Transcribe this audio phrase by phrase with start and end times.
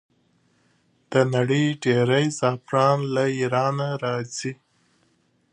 [1.11, 4.53] د نړۍ ډیری زعفران له ایران راځي.